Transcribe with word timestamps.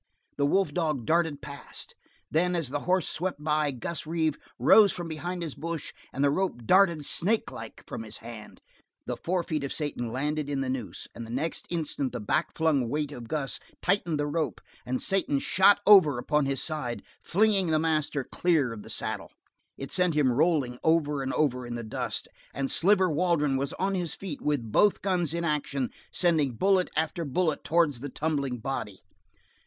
The 0.37 0.47
wolf 0.47 0.73
dog 0.73 1.05
darted 1.05 1.43
past. 1.43 1.93
Then 2.31 2.55
as 2.55 2.69
the 2.69 2.79
horse 2.89 3.07
swept 3.07 3.43
by, 3.43 3.69
Gus 3.69 4.07
Reeve 4.07 4.35
rose 4.57 4.91
from 4.91 5.07
behind 5.07 5.43
his 5.43 5.53
bush 5.53 5.93
and 6.11 6.23
the 6.23 6.31
rope 6.31 6.65
darted 6.65 7.05
snakelike 7.05 7.83
from 7.85 8.01
his 8.01 8.17
hand. 8.17 8.61
The 9.05 9.15
forefeet 9.15 9.63
of 9.63 9.71
Satan 9.71 10.11
landed 10.11 10.49
in 10.49 10.61
the 10.61 10.69
noose, 10.71 11.07
and 11.13 11.23
the 11.23 11.29
next 11.29 11.67
instant 11.69 12.13
the 12.13 12.19
back 12.19 12.55
flung 12.57 12.89
weight 12.89 13.11
of 13.11 13.27
Gus 13.27 13.59
tightened 13.79 14.19
the 14.19 14.25
rope, 14.25 14.59
and 14.87 14.99
Satan 14.99 15.37
shot 15.37 15.79
over 15.85 16.17
upon 16.17 16.47
his 16.47 16.63
side, 16.63 17.03
flinging 17.21 17.67
the 17.67 17.77
master 17.77 18.23
clear 18.23 18.73
of 18.73 18.81
the 18.81 18.89
saddle. 18.89 19.31
It 19.77 19.91
sent 19.91 20.15
him 20.15 20.31
rolling 20.31 20.79
over 20.83 21.21
and 21.21 21.31
over 21.33 21.63
in 21.63 21.75
the 21.75 21.83
dust, 21.83 22.27
and 22.55 22.71
Sliver 22.71 23.07
Waldron 23.11 23.55
was 23.55 23.71
on 23.73 23.93
his 23.93 24.15
feet 24.15 24.41
with 24.41 24.71
both 24.71 25.03
guns 25.03 25.31
in 25.35 25.43
action, 25.45 25.91
sending 26.11 26.53
bullet 26.53 26.89
after 26.95 27.23
bullet 27.23 27.63
towards 27.63 27.99
the 27.99 28.09
tumbling 28.09 28.57
body. 28.57 29.03